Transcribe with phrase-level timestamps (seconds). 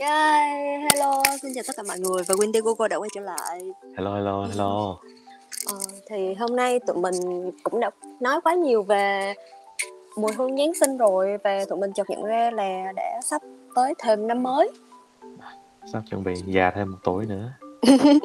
[0.00, 3.60] Yay, hello, xin chào tất cả mọi người và Wendigo đã quay trở lại.
[3.96, 4.96] Hello, hello, hello.
[5.66, 5.78] Ờ,
[6.10, 7.14] thì hôm nay tụi mình
[7.62, 9.34] cũng đã nói quá nhiều về
[10.16, 13.42] mùi hương Giáng sinh rồi và tụi mình chợt nhận ra là đã sắp
[13.74, 14.70] tới thêm năm mới.
[15.92, 17.52] Sắp chuẩn bị già thêm một tuổi nữa.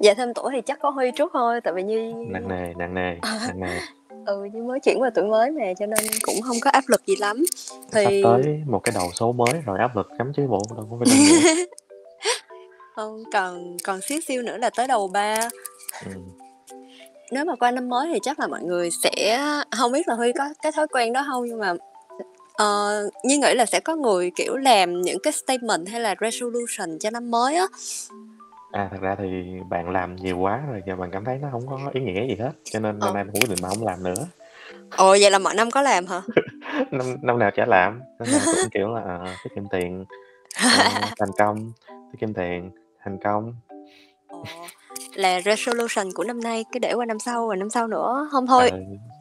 [0.00, 2.94] Dạ thêm tuổi thì chắc có Huy trước thôi tại vì như Nặng nề, nặng
[2.94, 3.78] nề, nặng nề.
[4.26, 7.06] ừ như mới chuyển qua tuổi mới mà cho nên cũng không có áp lực
[7.06, 7.44] gì lắm.
[7.70, 10.88] Sắp Thì tới một cái đầu số mới rồi áp lực lắm chứ bộ đâu
[10.90, 11.16] có phải
[12.96, 15.48] không còn còn xíu xíu nữa là tới đầu ba.
[16.04, 16.10] Ừ.
[17.30, 19.40] Nếu mà qua năm mới thì chắc là mọi người sẽ
[19.78, 21.74] không biết là Huy có cái thói quen đó không nhưng mà
[22.52, 26.98] Ờ, Nhi nghĩ là sẽ có người kiểu làm những cái statement hay là resolution
[26.98, 27.66] cho năm mới á.
[28.72, 31.66] À thật ra thì bạn làm nhiều quá rồi giờ bạn cảm thấy nó không
[31.66, 32.52] có ý nghĩa gì hết.
[32.64, 33.04] Cho nên Ờ.
[33.06, 34.26] năm nay bạn quyết định bạn không làm nữa.
[34.96, 36.22] Ồ vậy là mọi năm có làm hả?
[36.90, 38.02] Năm năm nào chả làm.
[38.18, 40.04] Năm nào cũng kiểu là ờ, tiết kiệm tiền,
[40.54, 41.72] ờ, thành công,
[42.12, 42.70] tiết kiệm tiền,
[43.04, 43.54] thành công.
[44.28, 44.44] Ồ,
[45.14, 48.28] là resolution của năm nay cứ để qua năm sau và năm sau nữa.
[48.32, 48.76] Không thôi, Ờ,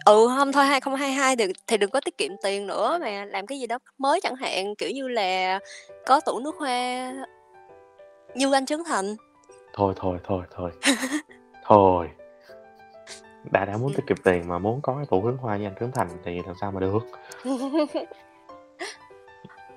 [0.06, 3.60] ừ không thôi 2022 thì thì đừng có tiết kiệm tiền nữa mà làm cái
[3.60, 5.60] gì đó mới chẳng hạn, kiểu như là
[6.06, 7.12] có tủ nước hoa
[8.36, 9.16] như anh Trấn Thành.
[9.74, 10.72] Thôi thôi thôi thôi.
[11.66, 12.10] thôi.
[13.52, 15.76] Đã đã muốn tiết kiệm tiền mà muốn có cái tủ hướng hoa như anh
[15.80, 17.00] Trấn Thành thì làm sao mà được.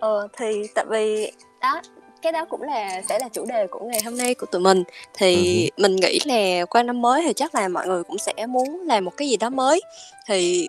[0.00, 1.80] Ờ thì tại vì đó
[2.22, 4.82] cái đó cũng là sẽ là chủ đề của ngày hôm nay của tụi mình
[5.14, 5.34] thì
[5.76, 8.80] Ừ mình nghĩ là qua năm mới thì chắc là mọi người cũng sẽ muốn
[8.86, 9.80] làm một cái gì đó mới
[10.26, 10.68] thì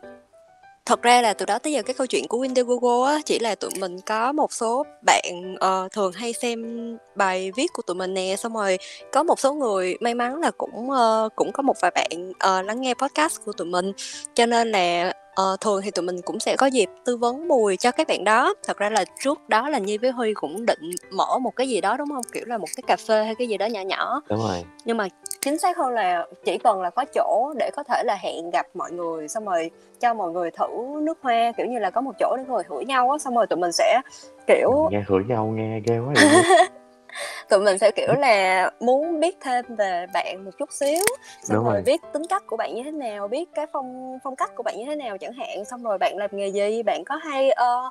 [0.86, 3.56] thật ra là từ đó tới giờ cái câu chuyện của Indiegogo á chỉ là
[3.56, 6.60] tụi mình có một số bạn uh, thường hay xem
[7.16, 8.78] bài viết của tụi mình nè xong rồi
[9.12, 12.66] có một số người may mắn là cũng uh, cũng có một vài bạn uh,
[12.66, 13.92] lắng nghe podcast của tụi mình.
[14.34, 17.78] Cho nên là ờ, thường thì tụi mình cũng sẽ có dịp tư vấn mùi
[17.78, 18.54] cho các bạn đó.
[18.68, 21.82] Thật ra là trước đó là Nhi với Huy cũng định mở một cái gì
[21.82, 22.24] đó đúng không?
[22.34, 24.22] Kiểu là một cái cà phê hay cái gì đó nhỏ nhỏ.
[24.30, 24.64] Đúng rồi.
[24.86, 25.08] nhưng mà
[25.42, 28.66] chính xác hơn là chỉ cần là có chỗ để có thể là hẹn gặp
[28.74, 30.68] mọi người xong rồi cho mọi người thử
[31.02, 33.48] nước hoa kiểu như là có một chỗ để ngồi hửi nhau á xong rồi
[33.48, 34.02] tụi mình sẽ
[34.48, 36.44] kiểu nghe hửi nhau nghe ghê quá vậy
[37.50, 41.04] tụi mình sẽ kiểu là muốn biết thêm về bạn một chút xíu
[41.44, 41.82] xong Đúng rồi rồi.
[41.86, 44.78] biết tính cách của bạn như thế nào biết cái phong phong cách của bạn
[44.78, 47.90] như thế nào chẳng hạn xong rồi bạn làm nghề gì bạn có hay ờ,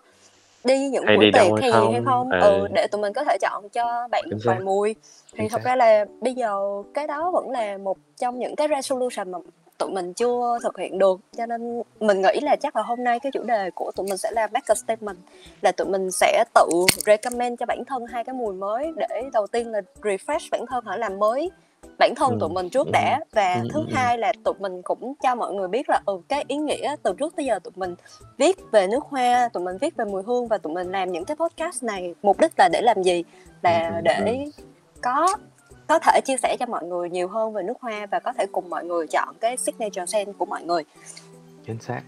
[0.65, 2.31] đi những Hay buổi đi tiệc hay hay gì hay không?
[2.31, 2.67] không Ừ.
[2.75, 5.71] để tụi mình có thể chọn cho bạn Chính vài mùi thì Chính thật xác.
[5.71, 6.59] ra là bây giờ
[6.95, 9.39] cái đó vẫn là một trong những cái resolution mà
[9.79, 13.21] tụi mình chưa thực hiện được cho nên mình nghĩ là chắc là hôm nay
[13.21, 15.19] cái chủ đề của tụi mình sẽ là make a statement
[15.63, 16.69] là tụi mình sẽ tự
[17.07, 20.85] recommend cho bản thân hai cái mùi mới để đầu tiên là refresh bản thân
[20.87, 21.51] hả làm mới
[21.99, 23.95] bản thân Ừ, tụi mình trước ừ, đã và ừ, thứ ừ, ừ.
[23.95, 27.13] hai là tụi mình cũng cho mọi người biết là ừ cái ý nghĩa từ
[27.19, 27.95] trước tới giờ tụi mình
[28.39, 31.25] viết về nước hoa tụi mình viết về mùi hương và tụi mình làm những
[31.25, 34.47] cái podcast này mục đích là để làm gì Ừ, là ừ, để
[35.03, 35.37] có
[35.89, 38.47] có thể chia sẻ cho mọi người nhiều hơn về nước hoa và có thể
[38.53, 40.83] cùng mọi người chọn cái signature scent của mọi người
[41.67, 42.03] Chính xác.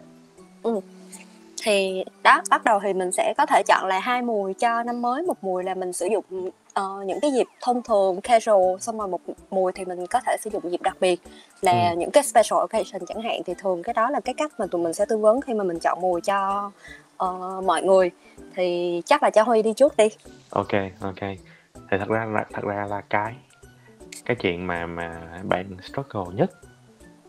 [1.67, 5.03] Thì đó bắt đầu thì mình sẽ có thể chọn là hai mùi cho năm
[5.03, 8.99] mới một mùi là mình sử dụng ờ, những cái dịp thông thường casual xong
[8.99, 11.21] rồi một mùi thì mình có thể sử dụng dịp đặc biệt
[11.63, 11.97] là Ừ.
[11.97, 14.83] những cái special occasion chẳng hạn thì thường cái đó là cái cách mà tụi
[14.83, 16.71] mình sẽ tư vấn khi mà mình chọn mùi cho
[17.17, 18.11] ờ, mọi người
[18.55, 20.09] thì chắc là cho Huy đi trước đi
[20.51, 21.21] Ok, ok.
[21.91, 23.35] Thì thật ra là thật ra là cái
[24.25, 26.51] cái chuyện mà mà bạn struggle nhất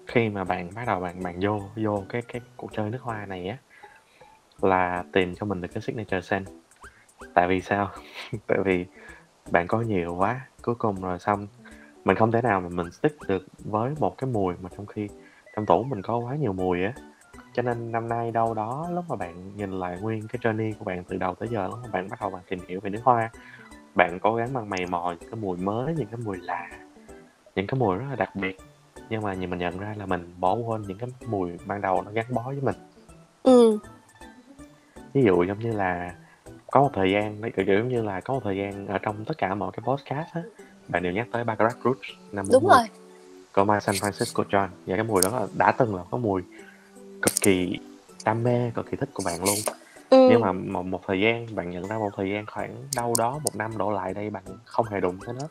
[0.08, 3.26] khi mà bạn bắt đầu bạn bạn vô vô cái cái cuộc chơi nước hoa
[3.26, 3.58] này á
[4.62, 6.48] là tìm cho mình được cái signature scent.
[7.34, 7.90] Tại vì sao?
[8.48, 8.86] Tại vì
[9.52, 11.48] bạn có nhiều quá, cuối cùng rồi xong
[12.06, 15.08] mình không thể nào mà mình stick được với một cái mùi mà trong khi
[15.56, 16.94] trong tủ mình có quá nhiều mùi á.
[17.54, 20.86] Cho nên năm nay đâu đó lúc mà bạn nhìn lại nguyên cái journey của
[20.86, 23.02] bạn từ đầu tới giờ lúc mà bạn bắt đầu bạn tìm hiểu về nước
[23.04, 23.30] hoa,
[23.96, 26.70] bạn cố gắng bằng mày mò những cái mùi mới, những cái mùi lạ,
[27.56, 28.58] những cái mùi rất là đặc biệt.
[29.10, 32.02] Nhưng mà nhìn mình nhận ra là mình bỏ quên những cái mùi ban đầu
[32.02, 32.76] nó gắn bó với mình.
[33.44, 33.80] ừ
[35.14, 36.14] Ví dụ giống như là
[36.72, 39.38] có một thời gian kiểu giống như là có một thời gian ở trong tất
[39.38, 40.42] cả mọi cái podcast á
[40.88, 42.00] bạn đều nhắc tới Baccarat Rouge
[42.32, 42.88] năm đúng 40 rồi.
[43.54, 44.68] Của My San Francisco John.
[44.86, 46.42] Và cái mùi đó là- đã từng là có mùi
[47.22, 47.80] cực kỳ
[48.26, 49.56] đam mê cực kỳ thích của bạn luôn.
[50.10, 50.28] Ừ.
[50.32, 53.40] nhưng mà một, một thời gian bạn nhận ra một thời gian khoảng đâu đó
[53.44, 55.48] một năm đổ lại đây bạn không hề đụng tới nó.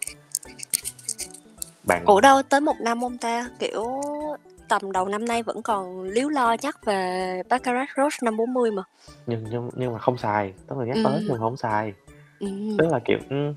[1.87, 3.49] Bạn Ủa đâu tới một năm không ta?
[3.59, 4.01] Kiểu
[4.69, 8.83] tầm đầu năm nay vẫn còn líu lo nhắc về Baccarat Rose năm 40 mà
[9.27, 11.01] nhưng nhưng nhưng mà không xài tức là nhắc Ừ.
[11.05, 11.93] tới nhưng mà không xài
[12.41, 12.47] ừ.
[12.79, 13.53] tức là kiểu ừ,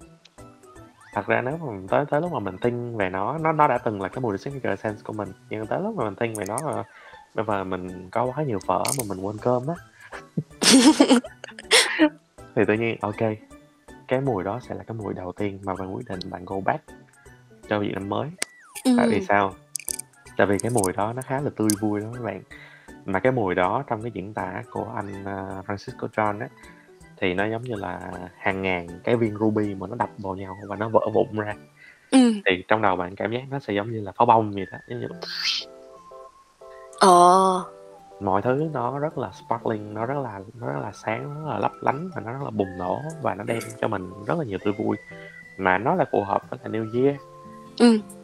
[1.14, 3.78] thật ra nếu mà tới tới lúc mà mình tin về nó nó nó đã
[3.78, 6.46] từng là cái mùi signature sense của mình nhưng tới lúc mà mình tin về
[6.46, 6.84] nó là
[7.36, 9.76] bây giờ mình có quá nhiều phở mà mình quên cơm á
[12.56, 13.16] thì tự nhiên ok
[14.08, 16.60] cái mùi đó sẽ là cái mùi đầu tiên mà bạn quyết định bạn go
[16.66, 16.84] back
[17.70, 18.30] cho dịp năm mới.
[18.98, 19.26] Tại vì Ừm.
[19.28, 19.54] sao?
[20.40, 22.42] Tại vì cái mùi đó nó khá là tươi vui đó các bạn.
[23.06, 26.48] Mà cái mùi đó trong cái diễn tả của anh, a, Francisco John á,
[27.18, 30.58] thì nó giống như là hàng ngàn cái viên ruby mà nó đập vào nhau
[30.68, 31.54] và nó vỡ vụn ra.
[32.12, 32.34] Ừm.
[32.46, 34.78] Thì trong đầu bạn cảm giác nó sẽ giống như là pháo bông vậy đó,
[34.88, 35.08] giống như
[37.00, 37.64] Ờ.
[38.20, 41.54] Mọi thứ nó rất là sparkling, nó rất là nó rất là sáng, nó rất
[41.54, 44.38] là lấp lánh và nó rất là bùng nổ và nó đem cho mình rất
[44.38, 44.98] là nhiều tươi vui,
[45.58, 47.16] mà nó lại phù hợp với lại New Year.
[47.80, 48.19] Ừm.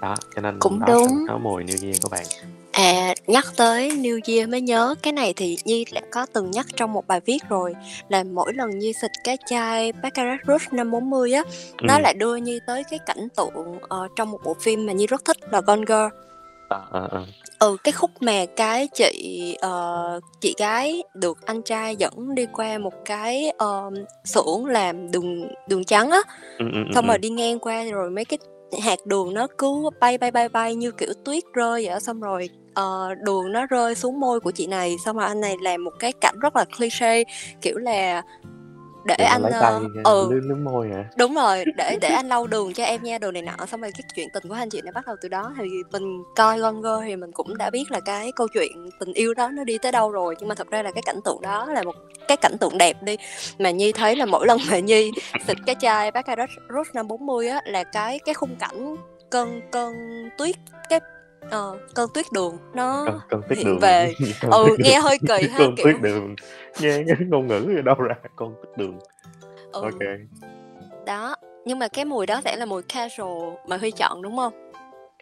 [0.00, 1.24] Đó, cho nên Cũng đó đúng.
[1.28, 2.24] có mùi New Year của bạn.
[2.72, 6.66] À, nhắc tới New Year mới nhớ, cái này thì Nhi đã có từng nhắc
[6.76, 7.74] trong một bài viết rồi,
[8.08, 11.42] là mỗi lần Nhi xịt cái chai Baccarat Rouge 540 á,
[11.82, 12.02] nó Ừm.
[12.02, 15.24] lại đưa Nhi tới cái cảnh tượng, ờ, trong một bộ phim mà Nhi rất
[15.24, 16.16] thích là Gone Girl.
[16.68, 17.26] Ờ, ờ.
[17.58, 22.78] Ừ, cái khúc mà cái chị, ờ, chị gái được anh trai dẫn đi qua
[22.78, 23.94] một cái, ờm,
[24.24, 26.18] xưởng làm đường đường trắng á,
[26.58, 27.20] Ừm, ừm, ừm, xong rồi ừm.
[27.20, 28.38] đi ngang qua rồi mấy cái
[28.82, 32.48] hạt đường nó cứ bay, bay, bay, bay như kiểu tuyết rơi vậy xong rồi,
[32.80, 35.92] uh, đường nó rơi xuống môi của chị này, xong rồi anh này làm một
[35.98, 37.24] cái cảnh rất là cliché,
[37.62, 38.22] kiểu là
[39.04, 41.04] "Để là anh, lấy tay, ơ" a, ừ, liếm môi hả?
[41.16, 43.90] đúng rồi, "Để để anh lau đường cho em nha" đồ này nọ, xong rồi
[43.94, 45.52] cái chuyện tình của anh chị này bắt đầu từ đó.
[45.58, 49.12] Thì mình coi Gone Girl thì mình cũng đã biết là cái câu chuyện tình
[49.12, 51.40] yêu đó nó đi tới đâu rồi, nhưng mà thật ra là cái cảnh tượng
[51.42, 51.94] đó là một
[52.28, 53.16] cái cảnh tượng đẹp đi,
[53.58, 55.10] mà Nhi thấy là mỗi lần mà Nhi
[55.46, 58.96] xịt cái chai Baccarat Rouge 540 á, là cái cái khung cảnh
[59.30, 59.94] cơn cơn
[60.38, 60.56] tuyết,
[60.88, 61.00] cái,
[61.50, 64.14] ờ, cơn tuyết đường nó Cơn cơn tuyết đường, về.
[64.50, 66.36] Ừ, nghe hơi kỳ ha, cơn kiểu tuyết đường,
[66.80, 68.98] nghe cái ngôn ngữ ở đâu ra, cơn tuyết đường.
[69.72, 69.90] Ừ.
[70.00, 70.06] Kê.
[71.06, 74.72] Đó, nhưng mà cái mùi đó sẽ là mùi casual mà Huy chọn, đúng hông?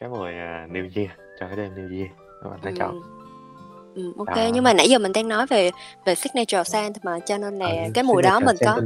[0.01, 1.11] Cái mùi, à, New Year,
[1.41, 2.11] cho cái đêm New Year
[2.45, 2.91] mà bạn đã chọn.
[2.91, 3.03] Ừm.
[3.95, 4.51] Ừm, ô kê, Đó.
[4.55, 5.71] nhưng mà nãy giờ mình đang nói về
[6.05, 8.81] về signature scent mà, cho nên là Ừ, cái mùi đó mình có.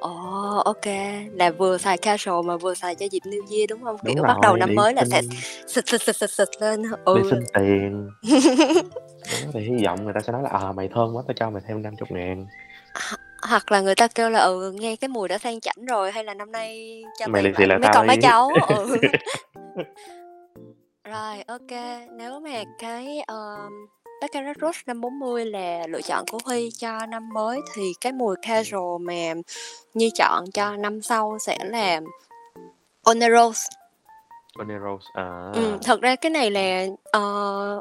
[0.00, 3.82] Ồ, ô kê, là vừa xài casual mà vừa xài cho dịp New Year, đúng
[3.82, 3.96] hông?
[4.02, 5.30] Đúng Kiểu bắt đầu rồi, năm mới là sẽ xin
[5.66, 7.22] xịt, xịt, xịt, xịt, xịt lên Ừ.
[7.30, 8.10] xin tiền.
[9.54, 11.62] Thì hy vọng người ta sẽ nói là "Ờ, mày thơm quá, tao cho mày
[11.68, 12.46] thêm 50.000."
[12.94, 13.14] H
[13.48, 16.24] hoặc là người ta kêu là "Ừ, nghe cái mùi đã sang chảnh rồi, hay
[16.24, 18.22] là năm nay cho Mày lại lại mấy con mấy đi.
[18.22, 18.86] cháu." Ừ.
[21.04, 21.36] Rồi,
[21.68, 23.72] kê, nếu mà cái, ờm,
[24.20, 29.00] Baccarat Rouge 540 là lựa chọn của Huy cho năm mới, thì cái mùi casual
[29.00, 29.34] mà
[29.94, 32.00] Nhi chọn cho năm sau sẽ là.
[33.06, 33.60] Honey Rose,
[35.14, 35.50] à.
[35.54, 37.80] Ừm, thật ra cái này là, ờ,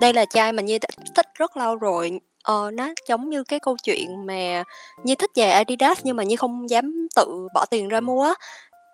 [0.00, 0.78] đây là chai mà Nhi
[1.14, 2.20] thích rất lâu rồi.
[2.42, 4.64] Ờ, nó giống như cái câu chuyện mà
[5.04, 8.34] Nhi thích giày Adidas nhưng mà Nhi không dám tự bỏ tiền ra mua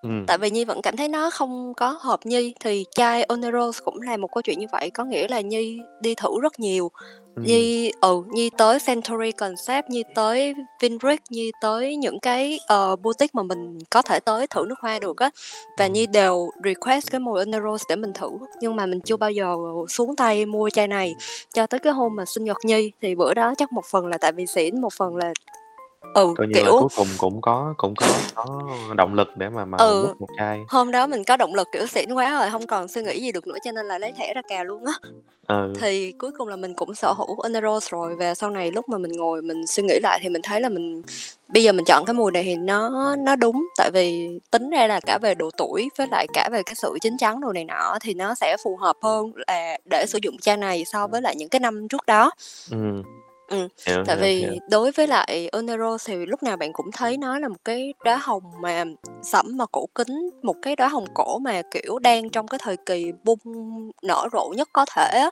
[0.03, 0.27] Ừm.
[0.27, 2.55] tại vì Nhi vẫn cảm thấy nó không có hợp Nhi.
[2.61, 5.81] Thì chai Honey Rose cũng là một câu chuyện như vậy, có nghĩa là Nhi
[6.00, 6.91] đi thử rất nhiều.
[7.35, 7.45] Ừm.
[7.47, 13.31] Nhi ừ, Nhi tới Century Concept, Nhi tới Vinbrick, Nhi tới những cái, ờ, boutique
[13.33, 15.31] mà mình có thể tới thử nước hoa được á,
[15.79, 15.93] và Ừm.
[15.93, 18.31] Nhi đều request cái mùi Honey Rose để mình thử,
[18.61, 19.55] nhưng mà mình chưa bao giờ
[19.89, 21.15] xuống tay mua chai này.
[21.55, 24.19] Cho tới cái hôm mà sinh nhật Nhi, thì bữa đó chắc một phần là
[24.19, 25.33] tại vì xỉn, một phần là
[26.00, 28.45] ừ, Coi như là kiểu cuối cùng cũng có cũng có có
[28.97, 30.65] động lực để mà mà Ừ, múc một chai.
[30.69, 33.33] hôm đó mình có động lực, kiểu, xỉn quá rồi, hông còn suy nghĩ gì
[33.33, 34.93] được nữa cho nên là lấy thẻ ra cà luôn á.
[35.49, 35.73] Ừ.
[35.81, 38.89] Thì cuối cùng là mình cũng sở hữu Honey Rose rồi, và sau này lúc
[38.89, 41.03] mà mình ngồi mình suy nghĩ lại thì mình thấy là mình
[41.49, 44.87] bây giờ mình chọn cái mùi này thì nó nó đúng, tại vì tính ra
[44.87, 47.65] là cả về độ tuổi với lại cả về cái sự chín chắn đồ này
[47.65, 51.22] nọ thì nó sẽ phù hợp hơn là để sử dụng chai này so với
[51.22, 52.31] lại những cái năm trước đó.
[52.70, 53.03] Ừm.
[53.48, 54.55] Ừm, Hiểu, tại hiểu, vì hiểu.
[54.70, 57.94] đối với lại Honey Rose thì lúc nào bạn cũng thấy nó là một cái
[58.05, 58.84] đóa hồng mà
[59.22, 62.76] sẫm mà cổ kính, một cái đóa hồng cổ mà, kiểu, đang trong cái thời
[62.86, 63.38] kỳ bung
[64.02, 65.31] nở rộ nhất có thể á.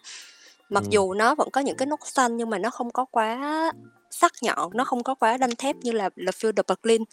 [0.71, 0.91] Mặc Ừm.
[0.91, 3.73] dù nó vẫn có những cái nốt xanh nhưng mà nó không có quá
[4.11, 7.05] sắc nhọn, nó không có quá đanh thép như là Le Feu de Berlin.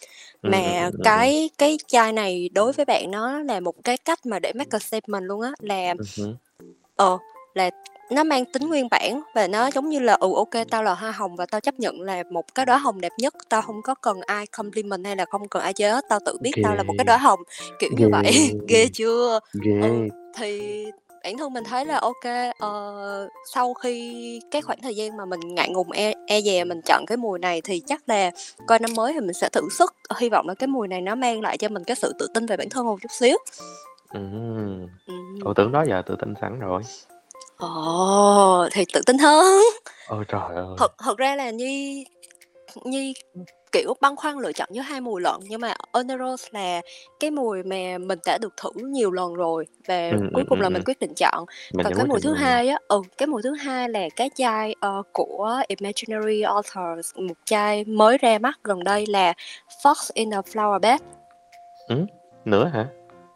[0.42, 1.02] Ừm, ừm, Mà ừm, ừm, ừm.
[1.04, 4.68] cái cái chai này đối với bạn nó là một cái cách mà để make
[4.70, 6.36] a statement luôn á, là Ừm hứm.
[6.96, 7.18] ờ,
[7.54, 7.70] là
[8.10, 11.10] nó mang tính nguyên bản và nó giống như là, ừ, kê, tao là hoa
[11.10, 13.94] hồng và tao chấp nhận là một cái đóa hồng đẹp nhất, tao hông có
[13.94, 16.82] cần ai compliment hay là không cần ai chê hết, tao tự biết tao là
[16.82, 17.08] một cái Ghê.
[17.08, 17.40] đóa hồng,
[17.78, 18.10] kiểu như Ghê.
[18.10, 18.54] vậy.
[18.68, 19.40] Ghê chưa?
[19.52, 20.08] Ừ, Ghê.
[20.36, 20.84] thì
[21.24, 25.40] bản thân mình thấy là kê, ờ, sau khi cái khoảng thời gian mà mình
[25.54, 28.30] ngại ngùng, e e dè mình chọn cái mùi này thì chắc là
[28.66, 31.14] coi năm mới thì mình sẽ thử sức, hy vọng là cái mùi này nó
[31.14, 33.36] mang lại cho mình cái sự tự tin về bản thân một chút xíu.
[34.12, 34.86] Ừm.
[35.44, 36.82] Ủa, tưởng đó giờ tự tin sẵn rồi.
[37.58, 39.62] Ồ, thì tự tin hơn.
[40.08, 40.66] Ôi trời ơi!
[40.78, 42.04] Thật thật ra là Nhi
[42.84, 43.14] Nhi
[43.72, 46.80] kiểu, băn khoăn lựa chọn giữa hai mùi lận, nhưng mà On the Rose là
[47.20, 50.58] cái mùi mà mình đã được thử nhiều lần rồi và Ừm, cuối ừm, cùng
[50.58, 50.84] ừm, là mình ừm.
[50.84, 51.44] quyết định chọn.
[51.74, 54.08] Mình Còn cái quyết mùi định thứ hai á ừ, cái mùi thứ hai là
[54.16, 59.32] cái chai, ờ, của Imaginary Authors, một chai mới ra mắt gần đây là
[59.82, 61.00] Fox in a Flower Bed.
[61.88, 62.06] Ừm,
[62.44, 62.88] nữa hả?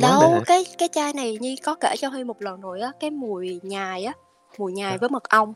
[0.02, 3.10] Đâu, cái cái chai này Nhi có kể cho Huy một lần rồi á, cái
[3.10, 4.12] mùi nhài á,
[4.58, 4.98] mùi nhài Sao?
[4.98, 5.54] với mật ong.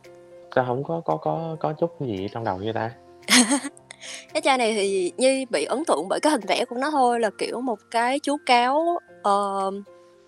[0.55, 2.91] Sao hổng có có có có chút gì trong đầu vậy ta?
[4.35, 7.21] Cái chai này thì Nhi bị ấn tượng bởi cái hình vẽ của nó thôi,
[7.21, 9.71] là, kiểu, một cái chú cáo, ờ,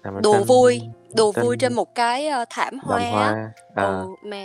[0.05, 0.83] À, mà đùa tên vui,
[1.43, 3.85] vui trên một cái, ơ, thảm hoa hoa, à.
[3.85, 4.45] Ừ, mà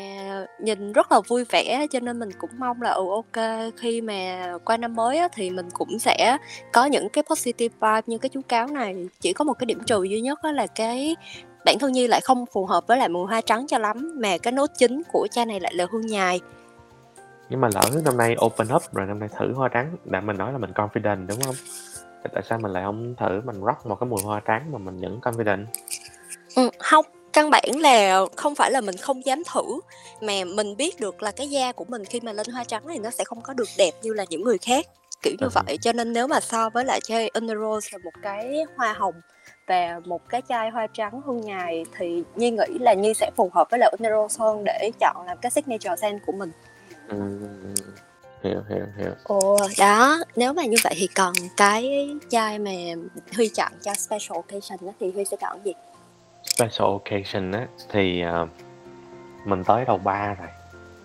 [0.59, 4.53] nhìn rất là vui vẻ cho nên mình cũng mong là, ừ, kê, khi mà
[4.65, 6.37] qua năm mới á thì mình cũng sẽ
[6.73, 9.07] có những cái positive vibe như cái chú cáo này.
[9.19, 11.15] Chỉ có một cái điểm trừ duy nhất là cái
[11.65, 14.37] bản thân Nhi lại không phù hợp với lại mùi hoa trắng cho lắm, mà
[14.37, 16.39] cái nốt chính của chai này lại là hương nhài.
[17.49, 20.37] Nhưng mà lỡ năm nay open up rồi năm nay thử hoa trắng, đặng mình
[20.37, 21.55] nói là mình confident, đúng hông?
[22.23, 24.77] Thì tại sao mình lại hông thử mình rock một cái mùi hoa trắng mà
[24.77, 25.65] mình vẫn confident?
[26.55, 29.79] Ừm, hông, căn bản là không phải là mình không dám thử,
[30.21, 32.99] mà mình biết được là cái da của mình khi mà lên hoa trắng thì
[32.99, 34.85] nó sẽ không có được đẹp như là những người khác,
[35.21, 35.65] kiểu như Ừm.
[35.65, 35.77] vậy.
[35.81, 38.93] Cho nên nếu mà so với lại chai On the Rose là một cái hoa
[38.93, 39.21] hồng
[39.67, 43.49] và một cái chai hoa trắng hương nhài thì Nhi nghĩ là Nhi sẽ phù
[43.53, 46.51] hợp với lại the Rose hơn để chọn làm cái signature scent của mình.
[47.07, 47.39] Ừm,
[48.43, 49.11] hiểu, hiểu, hiểu.
[49.23, 52.71] Ồ, đó, nếu mà như vậy thì còn cái chai mà
[53.35, 55.73] Huy chọn cho special occasion á thì Huy sẽ chọn gì?
[56.43, 58.47] Special occasion á, thì, ờ,
[59.45, 60.47] mình tới đầu 3 rồi,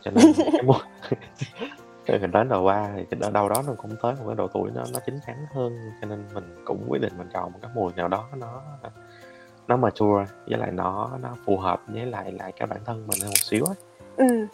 [0.04, 0.76] cho nên cái mùi
[2.06, 4.48] thì mình đến đầu 3 thì ở đâu đó nó cũng tới một cái độ
[4.48, 7.58] tuổi nó nó chín chắn hơn, cho nên mình cũng quyết định mình chọn một
[7.62, 8.62] cái mùi nào đó nó,
[9.68, 13.20] nó mature với lại nó nó phù hợp với lại lại cái bản thân mình
[13.20, 13.74] hơn một xíu á.
[14.16, 14.46] Ừm.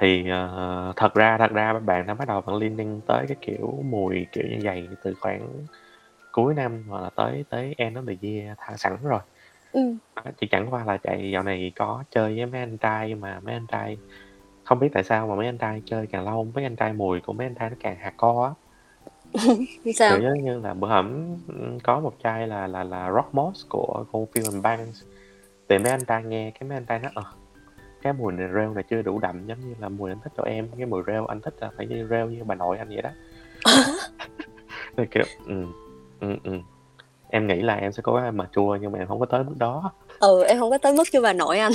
[0.00, 3.82] Thì, ờ, thật ra thật ra bạn đã bắt đầu bạn leaning tới cái kiểu
[3.84, 5.66] mùi kiểu như vầy từ khoảng
[6.32, 9.20] cuối năm hoặc là tới tới end of the year thả sẵn rồi.
[10.16, 13.40] Đó, chỉ chẳng qua là tại dạo này có chơi với mấy anh trai mà
[13.40, 14.00] mấy anh trai
[14.64, 17.20] không biết tại sao mà mấy anh trai chơi càng lâu, mấy anh trai mùi
[17.20, 18.50] của mấy anh trai nó càng hardcore á.
[19.84, 20.20] Như sao?
[20.20, 24.04] Kiểu như là bữa hổm, ừm, có một chai là là là Rock Moss của
[24.12, 25.02] của Phil Banks,
[25.68, 27.24] thì mấy anh trai nghe cái mấy anh trai nói: "Ờ,
[28.04, 30.42] cái mùi này rêu này chưa đủ đậm giống như là mùi anh thích cho
[30.42, 33.02] em, cái mùi rêu anh thích là phải như rêu như bà nội anh vậy
[33.02, 33.10] đó."
[34.96, 35.72] Thì, kiểu, ừm,
[36.20, 36.62] ừm, ừm,
[37.28, 39.44] em nghĩ là em sẽ cố gắng em mature nhưng mà em hông có tới
[39.44, 39.92] mức đó.
[40.20, 41.72] Ừ, em hông có tới mức như bà nội anh.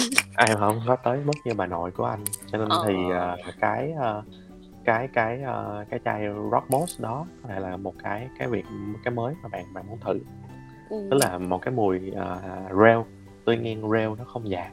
[0.47, 2.83] Em hông có tới mức như bà nội của anh, cho nên Ờ.
[2.87, 4.23] thì, ờ, cái, ơ,
[4.85, 6.21] cái cái, ơ, cái chai
[6.51, 8.65] Rock Moss đó có thể là một cái cái việc
[9.03, 10.19] cái mới mà bạn bạn muốn thử.
[10.89, 11.09] Ừm.
[11.11, 12.39] Tức là một cái mùi, ờ,
[12.83, 13.05] rêu,
[13.45, 14.71] tuy nhiên rêu nó không nhạt,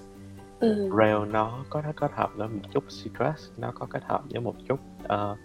[0.60, 0.90] Ừm.
[0.98, 4.40] rêu nó có nó kết hợp với một chút citrus, nó có kết hợp với
[4.40, 5.36] một chút, ờ,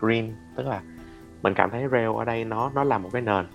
[0.00, 0.82] green, tức là
[1.42, 3.46] mình cảm thấy rêu ở đây nó nó là một cái nền.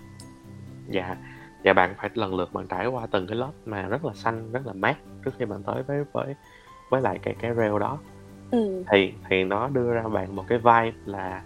[0.92, 1.16] Và
[1.64, 4.52] và bạn phải lần lượt bạn trải qua từng cái lớp mà rất là xanh,
[4.52, 6.34] rất là mát trước khi bạn tới với với
[6.90, 7.98] với lại cái cái rêu đó.
[8.50, 8.82] Ừm.
[8.90, 11.42] Thì thì nó đưa ra bạn một cái vibe là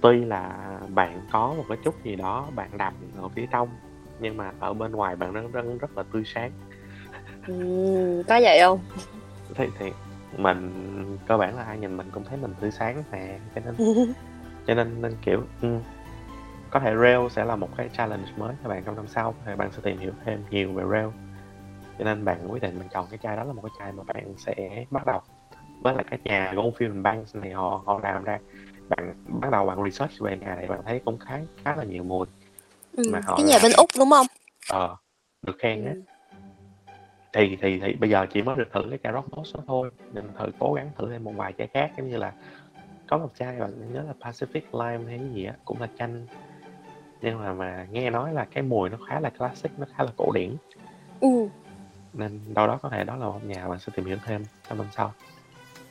[0.00, 3.68] tuy là bạn có một cái chút gì đó bạn đậm ở phía trong,
[4.20, 6.50] nhưng mà ở bên ngoài bạn rất rất rất là tươi sáng.
[7.46, 8.80] Ừm, có vậy hông?
[9.54, 9.92] Thì thì
[10.36, 10.72] mình
[11.26, 13.74] cơ bản là ai nhìn mình cũng thấy mình tươi sáng mà, cho nên
[14.66, 15.80] cho nên nên, kiểu, ừm,
[16.70, 19.52] có thể rêu sẽ là một cái challenge mới cho bạn trong năm sau, thì
[19.56, 21.12] bạn sẽ tìm hiểu thêm nhiều về rêu.
[21.98, 24.02] Cho nên bạn quyết định bạn chọn cái chai đó là một cái chai mà
[24.06, 25.20] bạn sẽ bắt đầu.
[25.82, 28.38] Với lại cái nhà Phil Banks này họ họ làm ra,
[28.88, 32.02] bạn bắt đầu bạn research về nhà này bạn thấy cũng khá khá là nhiều
[32.04, 32.26] mùi
[32.96, 34.26] Ừm, mà họ cái nhà bên Úc, đúng hông?
[34.68, 34.96] Ờ,
[35.42, 35.92] được khen á.
[35.92, 36.02] Ừm.
[37.32, 39.90] Thì thì thì bây giờ chỉ mới được thử cái chai Rock Moss đó thôi,
[40.12, 42.32] mình thử cố gắng thử thêm một vài chai khác, giống như là
[43.06, 46.26] có một chai bạn nhớ là Pacific Lime hay gì á, cũng là chanh.
[47.22, 50.10] Nhưng mà mà nghe nói là cái mùi nó khá là classic, nó khá là
[50.16, 50.56] cổ điển.
[51.20, 51.48] Ừm.
[52.12, 54.78] Nên đâu đó có thể đó là một nhà bạn sẽ tìm hiểu thêm trong
[54.78, 55.12] năm sau.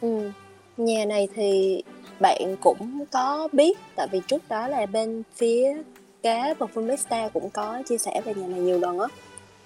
[0.02, 0.32] Ừm,
[0.78, 1.82] nhà này thì
[2.20, 5.82] bạn cũng có biết, tại vì trước đó là bên phía
[6.24, 9.08] cá Perfumista cũng có chia sẻ về nhà này nhiều lần á.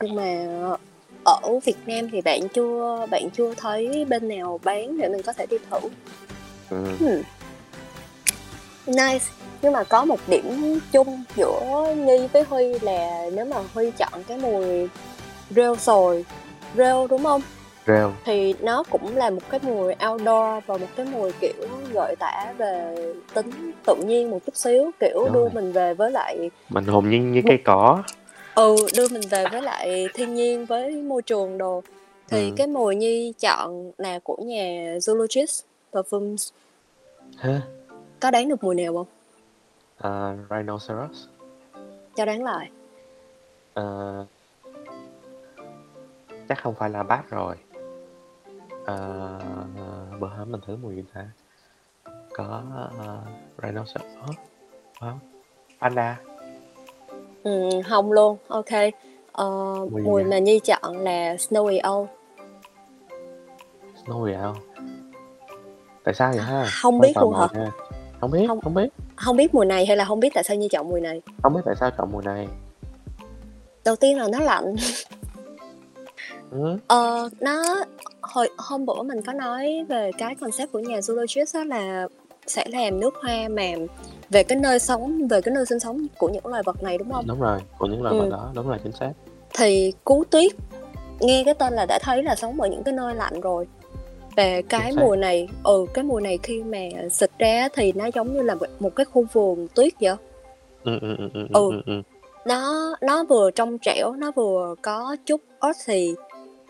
[0.02, 0.46] Nhưng mà
[1.26, 5.34] ở Việt Nam thì bạn chưa bạn chưa thấy bên nào bán để mình có
[5.34, 5.80] thể đi thử.
[6.70, 6.98] Ừm.
[7.00, 7.22] Ừm.
[8.88, 9.26] Nice,
[9.62, 14.24] nhưng mà có một điểm chung giữa Nhi với Huy là nếu mà Huy chọn
[14.28, 14.90] cái mùi
[15.50, 16.26] rêu sồi,
[16.78, 17.42] rêu, đúng hông?
[17.88, 18.12] Rêu.
[18.26, 22.54] Thì nó cũng là một cái mùi outdoor và một cái mùi, kiểu, gợi tả
[22.58, 22.96] về
[23.34, 25.50] tính tự nhiên một chút xíu, kiểu, Đúng đưa rồi.
[25.54, 28.04] mình về với lại Mình hồn nhiên như cây cỏ.
[28.56, 31.84] Ừ, đưa mình về với lại thiên nhiên, với môi trường đồ.
[32.28, 32.56] Thì Ừm.
[32.56, 36.52] cái mùi Nhi chọn là của nhà Zoologist Perfumes.
[37.38, 37.62] Hả?
[38.20, 39.08] Có đoán được mùi nào hông?
[39.98, 41.28] Ờ, Rhinoceros.
[42.16, 42.68] Cho đáng lời.
[43.74, 44.26] Ờ.
[46.50, 47.56] Chắc không phải là Bat rồi.
[48.86, 49.40] Ờ,
[50.20, 51.26] bữa hổm mình thử mùi gì ta?
[52.34, 52.64] Có,
[53.00, 53.22] ờ,
[53.64, 54.18] Rhinoceros,
[55.00, 55.20] hông?
[55.82, 56.18] Panda.
[57.46, 58.38] Ừm, hông luôn.
[58.66, 58.92] Kê.
[59.32, 59.46] Ờ,
[59.92, 62.06] Mùi mùi mà Nhi chọn là Snowy Owl.
[64.06, 64.54] Snowy Owl.
[66.04, 66.66] Tại sao vậy ha?
[66.84, 67.48] Hông Hơi biết luôn hả?
[67.54, 67.72] nha.
[68.22, 68.90] Hông biết, Hông hông biết.
[69.18, 71.22] hông biết mùi này hay là hông biết tại sao Nhi chọn mùi này?
[71.44, 72.48] Hông biết tại sao chọn mùi này.
[73.86, 74.76] Đầu tiên là nó lạnh.
[76.52, 76.78] Ừm.
[76.88, 77.76] Ờ, nó
[78.22, 82.08] hồi hôm bữa mình có nói về cái concept của nhà zoologist á là
[82.48, 83.64] sẽ làm nước hoa mà
[84.30, 87.12] về cái nơi sống, về cái nơi sinh sống của những loài vật này, đúng
[87.12, 87.28] hông?
[87.28, 88.30] Đúng rồi, của những loài vật Ừm.
[88.30, 89.12] đó, đúng rồi, chính xác.
[89.58, 90.52] Thì cú tuyết,
[91.20, 93.68] nghe cái tên là đã thấy là sống ở những cái nơi lạnh rồi.
[94.36, 96.80] Và cái mùi này ừ, cái mùi này khi mà
[97.12, 100.16] xịt ra thì nó giống như là một cái khu vườn tuyết vậy.
[100.84, 101.70] Ừm, ừm, ừm, ừm, Ừ.
[101.70, 102.02] ừm, ừm.
[102.46, 106.16] Nó nó vừa trong trẻo, nó vừa có chút earthy,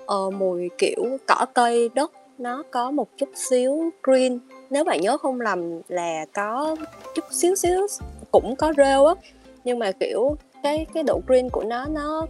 [0.06, 4.40] ờ, mùi, kiểu, cỏ cây, đất, nó có một chút xíu green.
[4.70, 6.76] Nếu bạn nhớ không lầm là có
[7.16, 7.88] chút xíu xíu
[8.32, 9.16] cũng có rêu á,
[9.64, 12.28] nhưng mà, kiểu, cái cái độ green của nó nó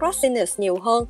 [0.00, 1.04] grossiness nhiều hơn.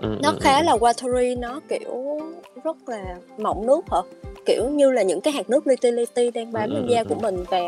[0.00, 2.20] Ừm, Nó ừm, khá ừm, là watery, nó, kiểu,
[2.64, 3.98] rất là mọng nước hả?
[4.46, 7.04] Kiểu như là những cái hạt nước li ti li ti đang bám lên da
[7.04, 7.60] của mình và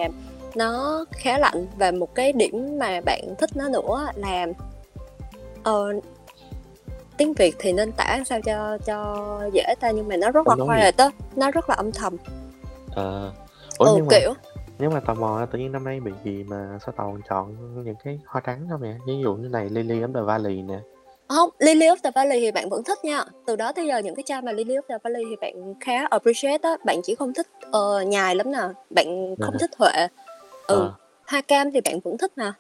[0.54, 1.66] nó khá lạnh.
[1.78, 4.47] Và một cái điểm mà bạn thích nó nữa là
[5.62, 5.93] ờ,
[7.16, 9.16] tiếng Việt thì nên tả sao cho cho
[9.52, 12.16] dễ ta, nhưng mà nó rất là quiet á, nó rất là âm thầm.
[12.94, 13.33] Ờ.
[13.78, 14.33] Ủa, Ừ, nhưng mà kiểu
[14.78, 17.94] nhưng mà tò mò tự nhiên năm nay bị gì mà sao toàn chọn những
[18.04, 18.97] cái hoa trắng không vậy?
[19.06, 20.78] Ví dụ như này Lily of the Valley nè.
[21.28, 23.25] Hông, Lily of the Valley thì bạn vẫn thích nha.
[23.47, 26.06] Từ đó tới giờ những cái chai mà Lily of the Valley thì bạn khá
[26.11, 28.59] appreciate á, bạn chỉ không thích, ờ, nhài lắm nè,
[28.90, 29.59] bạn không À.
[29.61, 29.92] thích huệ.
[30.66, 30.92] Ừ, Ờ.
[31.26, 32.52] hoa cam thì bạn vẫn thích nè.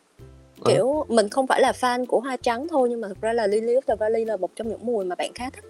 [0.64, 0.72] Ờ.
[0.72, 3.46] Kiểu, mình không phải là fan của hoa trắng thôi, nhưng mà thực ra là
[3.46, 5.64] Lily of the Valley là một trong những mùi mà bạn khá thích.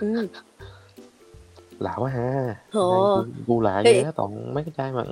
[0.00, 0.26] Ừm.
[1.78, 2.56] Lạ quá ha.
[2.74, 3.00] Nay
[3.46, 5.04] gu lạ Thì á, toàn mấy cái chai mà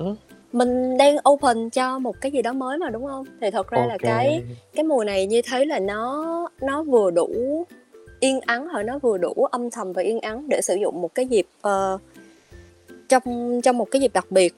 [0.53, 3.27] mình đang open cho một cái gì đó mới mà, đúng hông?
[3.41, 4.43] Thì thật ra Ô là cái
[4.75, 6.25] cái mùi này Nhi thấy là nó
[6.61, 7.29] nó vừa đủ
[8.21, 11.15] yên ắng hoặc nó vừa đủ âm thầm và yên ắng để sử dụng một
[11.15, 11.99] cái dịp, ờ,
[13.09, 14.55] trong trong một cái dịp đặc biệt.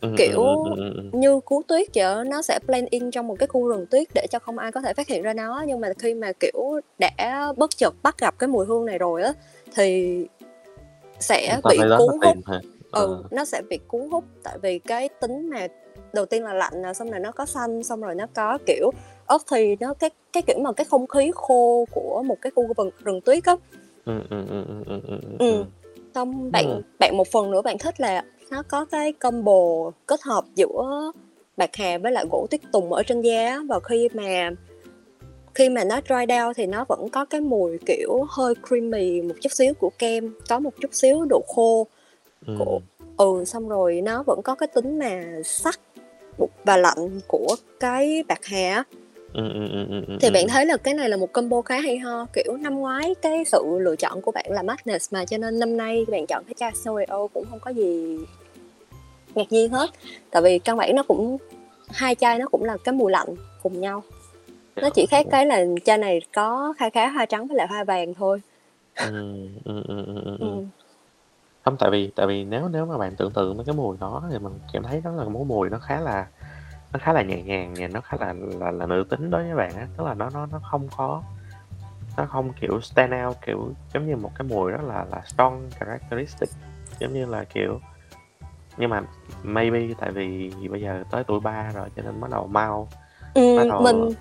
[0.00, 0.42] Ừm, ừm, Kiểu
[0.76, 1.10] ừm.
[1.20, 4.26] như cú tuyết vậy nó sẽ blend in trong một cái khu rừng tuyết để
[4.30, 5.64] cho không ai có thể phát hiện ra nó.
[5.68, 9.22] Nhưng mà khi mà, kiểu, đã bất chợt bắt gặp cái mùi hương này rồi
[9.22, 9.32] á,
[9.74, 10.18] thì
[11.20, 12.36] sẽ ta bị cuốn hút.
[12.46, 12.60] hả?
[12.92, 13.22] Ừ, Ờ.
[13.30, 15.66] nó sẽ bị cuốn hút, tại vì cái tính mà
[16.12, 18.90] đầu tiên là lạnh xong rồi nó có xanh, xong rồi nó có, kiểu,
[19.28, 22.90] earthy, nó cái cái, kiểu mà, cái không khí khô của một cái khu vừng
[23.04, 23.56] rừng tuyết á.
[24.04, 25.64] Ừm, ừm, ừm, ừm, ừm, Ừm, ừm.
[26.14, 26.82] Xong bạn Ừm.
[26.98, 31.12] bạn một phần nữa bạn thích là nó có cái combo kết hợp giữa
[31.56, 34.50] bạc hà với lại gỗ tuyết tùng ở trên da và khi mà
[35.54, 39.34] khi mà nó dry down thì nó vẫn có cái mùi, kiểu, hơi creamy một
[39.40, 41.86] chút xíu của kem, có một chút xíu độ khô
[42.58, 42.80] của
[43.18, 43.38] Ừm.
[43.38, 45.80] ừ, xong rồi nó vẫn có cái tính mà sắc
[46.64, 48.84] và lạnh của cái bạc hà
[49.34, 52.26] ừm, ừm, ừm, Thì bạn thấy là cái này là một combo khá hay ho,
[52.32, 55.76] kiểu, năm ngoái cái sự lựa chọn của bạn là Madness mà, cho nên năm
[55.76, 58.18] nay bạn chọn cái Owl cũng hông có gì
[59.34, 59.90] ngạc nhiên hết.
[60.30, 61.36] Tại vì căn bản nó cũng
[61.88, 63.28] hai chai nó cũng là cái mùi lạnh
[63.62, 64.02] cùng nhau.
[64.76, 67.84] Nó chỉ khác cái là chai này có kha khá hoa trắng với lại hoa
[67.84, 68.40] vàng thôi.
[68.94, 70.50] Ừm, ừm, ừm, ừm, ừm, ừm.
[70.50, 70.68] Ừm.
[71.62, 74.22] Hông, tại vì tại vì nếu nếu mà bạn tưởng tượng mấy cái mùi đó
[74.30, 76.26] thì mình cảm thấy đó là một cái mùi nó khá là
[76.94, 79.54] nó khá là nhẹ nhàng và nó khá là là là nữ tính đối với
[79.54, 79.86] bạn á.
[79.96, 81.22] Tức là nó nó nó không có
[82.16, 85.70] nó không, kiểu, stand out, kiểu, giống như một cái mùi rất là là strong
[85.80, 86.48] characteristic,
[87.00, 87.80] giống như là, kiểu
[88.76, 89.02] nhưng mà
[89.42, 92.88] maybe tại vì bây giờ tới tuổi 3 rồi cho nên bắt đầu mau,
[93.34, 94.14] bắt Ừm, đầu, mình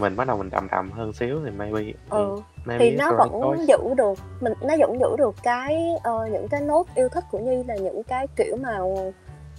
[0.00, 3.40] mình bắt đầu mình đầm đầm hơn xíu thì maybe, Ừ, maybe thì nó vẫn
[3.40, 3.64] choice.
[3.64, 7.38] giữ được mình nó vẫn giữ được cái, ờ, những cái nốt yêu thích của
[7.38, 8.78] Nhi là những cái, kiểu mà,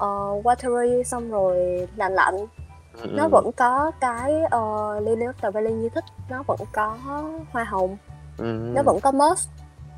[0.01, 2.35] ờ, watery xong rồi lạnh lạnh.
[3.01, 3.31] Ừm, Nó ừm.
[3.31, 6.97] vẫn có cái, ờ, Lily of the Valley Nhi thích, nó vẫn có
[7.51, 7.97] hoa hồng,
[8.37, 8.85] nó Ừm.
[8.85, 9.49] vẫn có musk,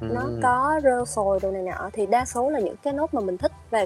[0.02, 0.39] nó Ừm.
[0.44, 3.38] có rêu sồi đồ này nọ, thì đa số là những cái nốt mà mình
[3.38, 3.52] thích.
[3.70, 3.86] Và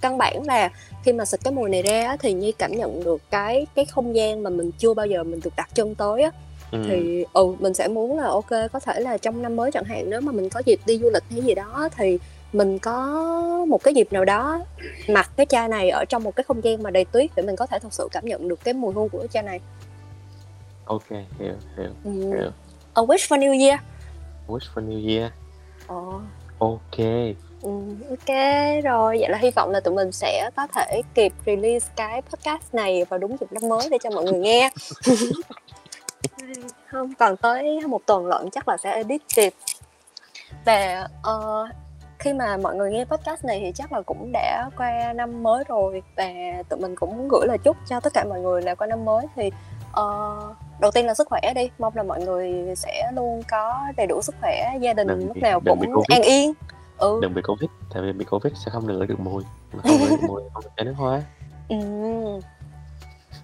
[0.00, 0.70] căn bản là
[1.04, 4.16] khi mà xịt cái mùi này ra thì Nhi cảm nhận được cái cái không
[4.16, 6.30] gian mà mình chưa bao giờ mình được đặt chân tới á.
[6.72, 6.84] Ừm.
[6.88, 10.10] Thì, ừ, mình sẽ muốn là kê, có thể là trong năm mới chẳng hạn,
[10.10, 12.18] nếu mà mình có dịp đi du lịch hay gì đó thì
[12.54, 13.02] mình có
[13.68, 14.60] một cái dịp nào đó
[15.08, 17.56] mặc cái chai này ở trong một cái không gian mà đầy tuyết để mình
[17.56, 19.60] có thể thực sự cảm nhận được cái mùi hương của cái chai này.
[21.08, 22.20] Kê, hiểu, hiểu, Ừm.
[22.32, 22.50] hiểu.
[22.94, 23.80] A wish for New Year.
[24.48, 25.32] Wish for New Year.
[26.58, 27.34] Ô kê.
[27.62, 28.36] Ừm, OK,
[28.84, 32.74] rồi, vậy là hy vọng là tụi mình sẽ có thể kịp release cái podcast
[32.74, 34.70] này vào đúng dịp năm mới để cho mọi người nghe.
[36.92, 39.54] Hông, còn tới 1 tuần lận chắc là sẽ edit kịp.
[40.64, 41.66] Và, ờ,
[42.24, 45.64] khi mà mọi người nghe podcast này thì chắc là cũng đã qua năm mới
[45.68, 46.24] rồi và
[46.68, 49.26] tụi mình cũng gửi lời chúc cho tất cả mọi người là qua năm mới
[49.36, 49.50] thì,
[49.92, 50.36] ờ,
[50.80, 54.22] đầu tiên là sức khỏe đi, mong là mọi người sẽ luôn có đầy đủ
[54.22, 56.52] sức khỏe, gia đình Đừng lúc nào đừng cũng an yên.
[56.98, 57.18] Ừ.
[57.22, 60.16] Đừng bị Covid, tại vì bị Covid sẽ không ngửi được mùi, mà không được
[60.28, 61.22] mùi không được chai nước hoa.
[61.68, 62.40] Ừm.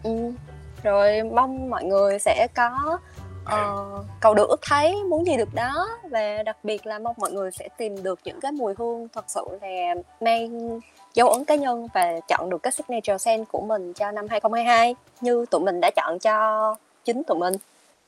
[0.03, 0.37] Ừm,
[0.83, 2.99] rồi mong mọi người sẽ có,
[3.45, 3.87] ờ,
[4.21, 7.51] cầu được ước thấy, muốn gì được đó và đặc biệt là mong mọi người
[7.51, 10.81] sẽ tìm được những cái mùi hương thật sự là mang
[11.15, 14.95] dấu ấn cá nhân và chọn được cái signature scent của mình cho năm 2022
[15.21, 16.75] như tụi mình đã chọn cho
[17.05, 17.55] chính tụi mình.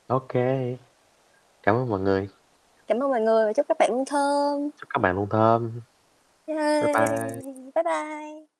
[0.07, 0.33] OK.
[1.63, 2.29] Cảm ơn mọi người.
[2.87, 4.69] Cảm ơn mọi người và chúc các bạn luôn thơm.
[4.79, 5.81] Chúc các bạn luôn thơm.
[6.47, 6.83] Yay!
[6.83, 7.41] Bye bye.
[7.75, 8.52] Bye bye.